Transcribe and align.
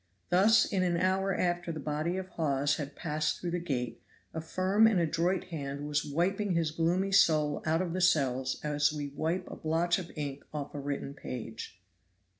Thus 0.29 0.65
in 0.65 0.81
an 0.81 0.97
hour 0.97 1.31
after 1.37 1.71
the 1.71 1.79
body 1.79 2.17
of 2.17 2.29
Hawes 2.29 2.77
had 2.77 2.95
passed 2.95 3.39
through 3.39 3.51
that 3.51 3.65
gate 3.65 4.01
a 4.33 4.41
firm 4.41 4.87
and 4.87 4.99
adroit 4.99 5.43
hand 5.49 5.87
was 5.87 6.03
wiping 6.03 6.53
his 6.55 6.71
gloomy 6.71 7.11
soul 7.11 7.61
out 7.67 7.83
of 7.83 7.93
the 7.93 8.01
cells 8.01 8.59
as 8.63 8.91
we 8.91 9.09
wipe 9.09 9.47
a 9.47 9.55
blotch 9.55 9.99
of 9.99 10.11
ink 10.15 10.43
off 10.51 10.73
a 10.73 10.79
written 10.79 11.13
page. 11.13 11.79